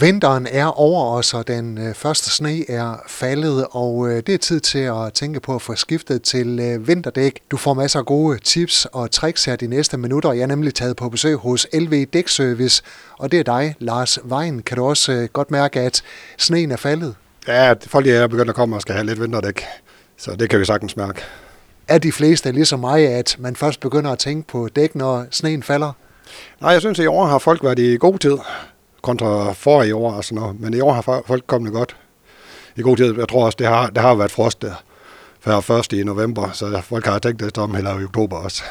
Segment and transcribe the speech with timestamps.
[0.00, 4.38] Vinteren er over os, og den øh, første sne er faldet, og øh, det er
[4.38, 7.40] tid til at tænke på at få skiftet til øh, vinterdæk.
[7.50, 10.32] Du får masser af gode tips og tricks her de næste minutter.
[10.32, 12.82] Jeg er nemlig taget på besøg hos LV Dækservice,
[13.18, 14.62] og det er dig, Lars Vejen.
[14.62, 16.02] Kan du også godt mærke, at
[16.38, 17.14] sneen er faldet?
[17.48, 19.64] Ja, folk er begyndt at komme og skal have lidt vinterdæk,
[20.16, 21.20] så det kan vi sagtens mærke.
[21.88, 25.62] Er de fleste ligesom mig, at man først begynder at tænke på dæk, når sneen
[25.62, 25.92] falder?
[26.60, 28.38] Nej, jeg synes, at i år har folk været i god tid
[29.06, 30.60] kontra forrige år og sådan noget.
[30.60, 31.96] Men i år har folk kommet godt
[32.76, 33.18] i god tid.
[33.18, 34.74] Jeg tror også, det har, det har været frost der
[35.40, 38.62] før først i november, så folk har tænkt det om heller i oktober også.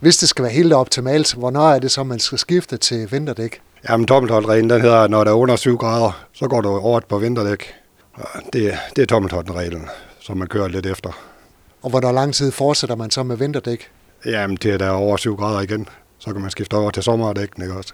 [0.00, 3.60] Hvis det skal være helt optimalt, hvornår er det så, man skal skifte til vinterdæk?
[3.88, 7.18] Jamen, dobbeltholdreglen, den hedder, når der er under 7 grader, så går du over på
[7.18, 7.74] vinterdæk.
[8.52, 9.88] Det, det er dobbeltholdreglen,
[10.20, 11.10] som man kører lidt efter.
[11.82, 13.90] Og hvor lang tid fortsætter man så med vinterdæk?
[14.26, 15.88] Jamen, det er der over 7 grader igen.
[16.18, 17.92] Så kan man skifte over til sommerdæk, ikke også?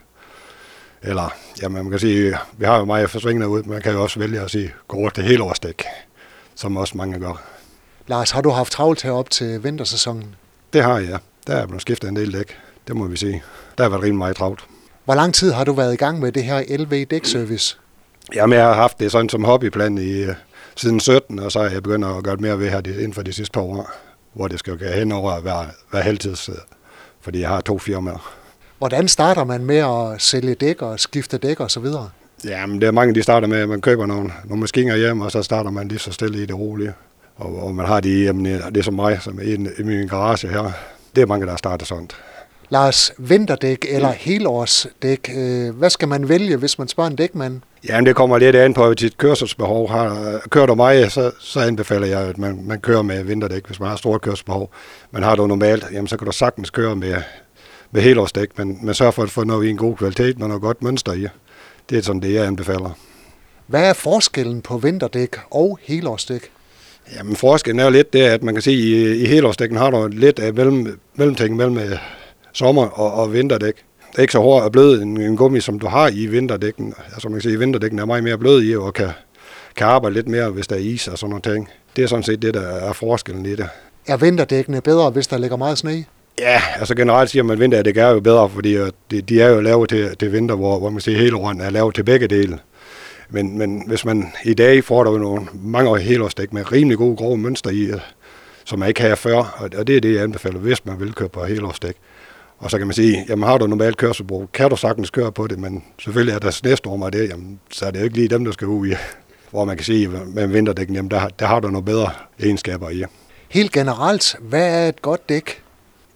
[1.07, 4.19] Eller, ja, man kan sige, vi har jo meget forsvingende ud, man kan jo også
[4.19, 5.85] vælge at sige, gå over til helårsdæk,
[6.55, 7.43] som også mange gør.
[8.07, 10.35] Lars, har du haft travlt herop til vintersæsonen?
[10.73, 11.17] Det har jeg, ja.
[11.47, 12.57] Der er blevet skiftet en del dæk,
[12.89, 13.43] det må vi sige.
[13.79, 14.65] Der har været rimelig meget travlt.
[15.05, 17.79] Hvor lang tid har du været i gang med det her LV dækservice?
[18.35, 20.35] Jamen, jeg har haft det sådan som hobbyplan i, uh,
[20.77, 23.33] siden 17, og så er jeg begyndt at gøre mere ved her inden for de
[23.33, 23.91] sidste to år,
[24.33, 26.51] hvor det skal jo hen over at være, være heltids,
[27.21, 28.44] fordi jeg har to firmaer.
[28.79, 32.09] Hvordan starter man med at sælge dæk og skifte dæk og så videre?
[32.45, 35.33] Jamen, det er mange, de starter med, at man køber nogle, nogle maskiner hjem, og
[35.33, 36.93] så starter man lige så stille i det rolige.
[37.37, 40.09] Og, og man har de hjemme, det er som mig, som er i, i min
[40.09, 40.73] garage her.
[41.17, 42.09] Det er mange, der starter sådan.
[42.69, 47.61] Lars, vinterdæk eller helårsdæk, øh, hvad skal man vælge, hvis man spørger en dækmand?
[47.89, 49.91] Jamen, det kommer lidt an på dit kørselsbehov.
[49.91, 53.81] Har, kører du mig, så, så anbefaler jeg, at man, man kører med vinterdæk, hvis
[53.81, 54.71] man har stort kørselsbehov.
[55.11, 57.15] Men har du normalt, jamen, så kan du sagtens køre med,
[57.95, 60.63] med helårsdæk, men man sørger for at få noget i en god kvalitet med noget
[60.63, 61.27] godt mønster i.
[61.91, 62.99] Det er sådan det, jeg anbefaler.
[63.67, 66.51] Hvad er forskellen på vinterdæk og helårsdæk?
[67.17, 69.91] Jamen forskellen er jo lidt det, at man kan sige, at i, i helårsdækken har
[69.91, 71.99] du lidt af mellem, mellemting mellem øh,
[72.53, 73.75] sommer- og, og vinterdæk.
[74.11, 76.95] Det er ikke så hård og blød en, en gummi, som du har i vinterdækken.
[77.13, 79.09] Altså man kan sige, at vinterdækken er meget mere blød i, og kan,
[79.77, 81.69] kan arbejde lidt mere, hvis der er is og sådan noget ting.
[81.97, 83.69] Det er sådan set det, der er forskellen i det.
[84.07, 86.05] Er vinterdækkene bedre, hvis der ligger meget sne?
[86.39, 89.49] Ja, altså generelt siger man, at vinterdæk er jo bedre, fordi øh, de, de er
[89.49, 92.29] jo lavet til, til vinter, hvor, hvor man siger, hele året er lavet til begge
[92.29, 92.59] dele.
[93.31, 97.17] Men, men hvis man i dag får der jo nogle mange helårsdæk med rimelig gode
[97.17, 98.01] grove mønster i, øh,
[98.65, 101.29] som man ikke havde før, og det er det, jeg anbefaler, hvis man vil køre
[101.29, 101.95] på helårsdæk.
[102.59, 105.47] Og så kan man sige, jamen har du normalt kørselsbrug, kan du sagtens køre på
[105.47, 108.45] det, men selvfølgelig er der snestormer det, jamen, så er det jo ikke lige dem,
[108.45, 108.95] der skal ud i.
[109.51, 113.05] Hvor man kan sige, med vinterdækken, jamen der, der har du nogle bedre egenskaber i.
[113.49, 115.64] Helt generelt, hvad er et godt dæk?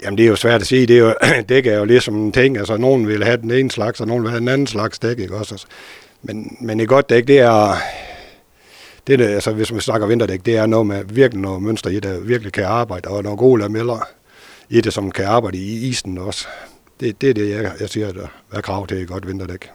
[0.03, 0.86] Jamen det er jo svært at sige.
[0.86, 1.14] Det er jo,
[1.48, 2.59] dæk er jo ligesom en ting.
[2.59, 5.19] Altså nogen vil have den ene slags, og nogen vil have den anden slags dæk.
[5.19, 5.54] Ikke også?
[5.54, 5.66] Altså,
[6.22, 7.76] men, men et godt dæk, det er,
[9.06, 12.00] det er altså hvis man snakker vinterdæk, det er noget med virkelig noget mønster i,
[12.00, 14.09] der virkelig kan arbejde, og nogle gode lameller
[14.69, 16.47] i det, som kan arbejde i isen også.
[17.00, 19.70] Det, det er det, jeg, jeg siger, der er krav til et godt vinterdæk.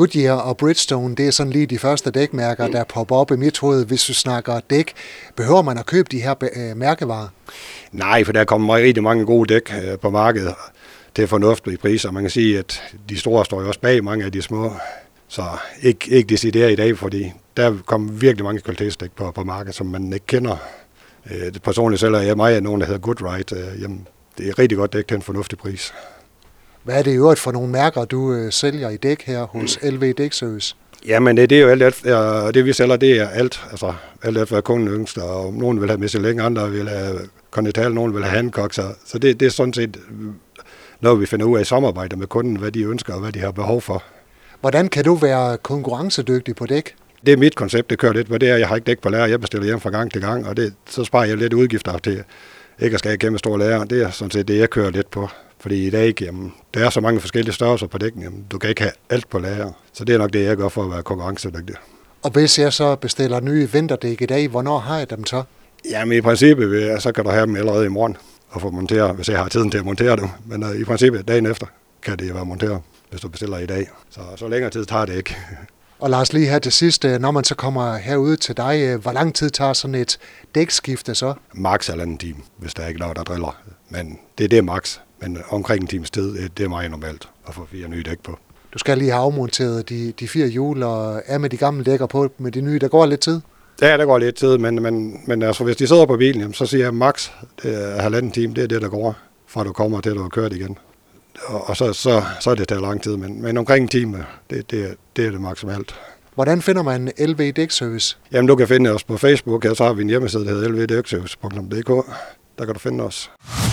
[0.00, 3.58] Goodyear og Bridgestone, det er sådan lige de første dækmærker, der popper op i mit
[3.58, 4.92] hoved, hvis du snakker dæk.
[5.36, 7.28] Behøver man at købe de her øh, mærkevarer?
[7.92, 10.54] Nej, for der kommer rigtig mange gode dæk øh, på markedet
[11.14, 12.10] til fornuftige priser.
[12.10, 14.72] Man kan sige, at de store står jo også bag mange af de små.
[15.28, 15.42] Så
[15.82, 19.86] ikke, ikke decideret i dag, fordi der kommer virkelig mange kvalitetsdæk på, på markedet, som
[19.86, 20.56] man ikke kender.
[21.30, 23.56] Øh, personligt selv er jeg mig af nogen, der hedder Goodride.
[23.56, 25.92] Øh, jamen, det er rigtig godt dæk til en fornuftig pris.
[26.82, 29.78] Hvad er det i øvrigt for nogle mærker, du øh, sælger i dæk her hos
[29.82, 29.88] mm.
[29.88, 30.76] LV Dækservice?
[31.06, 33.60] Jamen, det, det er jo alt, alt ja, det vi sælger, det er alt.
[33.70, 33.92] Altså,
[34.22, 35.22] alt efter, hvad kunden ønsker.
[35.22, 37.18] Og nogen vil have Michelin, andre vil have
[37.50, 38.72] Continental, nogen vil have Hancock.
[38.72, 39.96] Så, så det, det er sådan set
[41.00, 43.38] noget, vi finder ud af i samarbejde med kunden, hvad de ønsker og hvad de
[43.38, 44.02] har behov for.
[44.60, 46.94] Hvordan kan du være konkurrencedygtig på dæk?
[47.26, 49.08] Det er mit koncept, det kører lidt på det er, jeg har ikke dæk på
[49.08, 51.98] lager, jeg bestiller hjem fra gang til gang, og det, så sparer jeg lidt udgifter
[51.98, 52.24] til
[52.80, 53.84] ikke at skal kæmpe store lager.
[53.84, 55.28] Det er sådan set det, jeg kører lidt på.
[55.60, 58.70] Fordi i dag, jamen, der er så mange forskellige størrelser på dækken, jamen, du kan
[58.70, 59.72] ikke have alt på lager.
[59.92, 61.76] Så det er nok det, jeg gør for at være konkurrencedygtig.
[62.22, 65.42] Og hvis jeg så bestiller nye vinterdæk i dag, hvornår har jeg dem så?
[65.90, 68.16] Jamen i princippet, så kan du have dem allerede i morgen
[68.48, 70.28] og få monteret, hvis jeg har tiden til at montere dem.
[70.46, 71.66] Men uh, i princippet dagen efter
[72.02, 72.80] kan det være monteret,
[73.10, 73.88] hvis du bestiller i dag.
[74.10, 75.36] Så så længere tid tager det ikke.
[75.98, 79.02] Og Lars, lige her til sidst, øh, når man så kommer herude til dig, øh,
[79.02, 80.18] hvor lang tid tager sådan et
[80.54, 81.34] dækskifte så?
[81.52, 83.56] Max halvanden time, hvis der er ikke noget, der driller.
[83.88, 84.98] Men det er det max.
[85.22, 88.38] Men omkring en times tid, det er meget normalt at få fire nye dæk på.
[88.74, 92.06] Du skal lige have afmonteret de, de fire hjul og er med de gamle dækker
[92.06, 92.78] på med de nye.
[92.78, 93.40] Der går lidt tid?
[93.82, 96.54] Ja, der går lidt tid, men, men, men altså, hvis de sidder på bilen, jamen,
[96.54, 97.30] så siger jeg max
[97.62, 100.22] det er halvanden time, det er det, der går, fra du kommer til, at du
[100.22, 100.78] har kørt igen.
[101.44, 104.26] Og, og så, så, så er det tager lang tid, men, men omkring en time,
[104.50, 105.94] det, det, det er det maksimalt.
[106.34, 108.16] Hvordan finder man LV Dækservice?
[108.32, 110.68] Jamen, du kan finde os på Facebook, og så har vi en hjemmeside, der hedder
[110.68, 112.06] lvdækservice.dk.
[112.58, 113.30] Der kan du finde os.